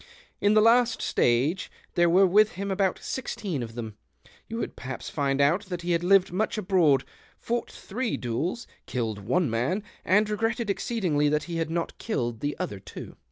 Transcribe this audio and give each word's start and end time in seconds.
In 0.39 0.55
the 0.55 0.61
last 0.63 0.99
stao;e— 0.99 1.69
there 1.93 2.09
were 2.09 2.25
with 2.25 2.53
him 2.53 2.71
about 2.71 2.97
sixteen 2.97 3.61
of 3.61 3.75
them— 3.75 3.97
you 4.49 4.57
would 4.57 4.75
perhaps 4.75 5.11
find 5.11 5.39
out 5.39 5.65
that 5.65 5.83
he 5.83 5.91
had 5.91 6.03
lived 6.03 6.31
much 6.33 6.57
abroad, 6.57 7.05
fought 7.37 7.69
three 7.69 8.17
duels, 8.17 8.65
killed 8.87 9.19
one 9.19 9.47
man, 9.47 9.83
and 10.03 10.27
regretted 10.27 10.71
exceedingly 10.71 11.29
that 11.29 11.43
he 11.43 11.57
had 11.57 11.69
not 11.69 11.99
killed 11.99 12.39
the 12.39 12.57
other 12.57 12.79
two. 12.79 13.15